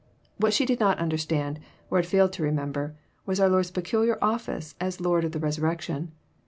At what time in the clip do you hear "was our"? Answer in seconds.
3.27-3.49